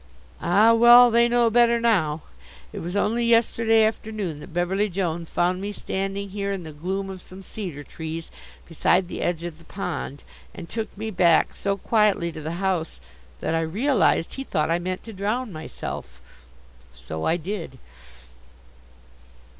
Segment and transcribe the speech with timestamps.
[0.41, 1.11] Ah, well!
[1.11, 2.21] They know better now.
[2.73, 7.07] It was only yesterday afternoon that Beverly Jones found me standing here in the gloom
[7.07, 8.31] of some cedar trees
[8.67, 10.23] beside the edge of the pond
[10.55, 12.99] and took me back so quietly to the house
[13.41, 16.19] that I realized he thought I meant to drown myself.
[16.95, 17.77] So I did.